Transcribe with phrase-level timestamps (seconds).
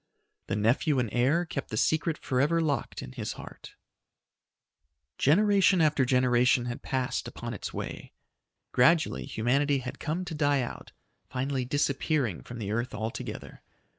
[0.47, 3.75] The nephew and heir kept the secret forever locked in his heart.
[5.19, 8.11] Generation after generation had passed upon its way.
[8.71, 10.91] Gradually humanity had come to die out,
[11.29, 13.61] finally disappearing from the earth altogether.